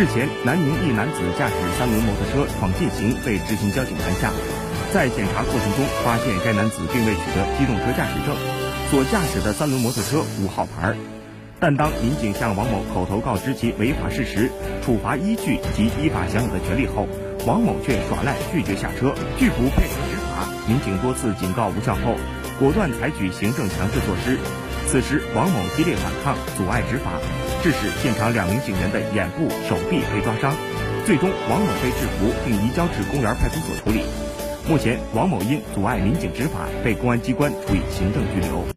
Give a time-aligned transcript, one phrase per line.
[0.00, 4.32] 日前，南宁一男子驾驶三轮摩托车闯禁行，被执行交警拦下。
[4.94, 8.34] 在检查过程中，发现该男子并未取得机动车驾驶证，
[8.90, 10.96] 所驾驶的三轮摩托车无号牌。
[11.60, 14.50] 但当民警向王某口头告知其违法事实、
[14.82, 17.06] 处罚依据及依法享有的权利后，
[17.46, 20.48] 王某却耍赖拒绝下车，拒不配合执法。
[20.66, 22.16] 民警多次警告无效后，
[22.58, 24.38] 果断采取行政强制措施。
[24.88, 27.20] 此时，王某激烈反抗，阻碍执法。
[27.62, 30.54] 致使现场两名警员的眼部、手臂被抓伤，
[31.04, 34.04] 最终王某被制服并移交至公园派出所处理。
[34.68, 38.70] 目前，王某因阻碍民警执法被公安机关处以行政拘留。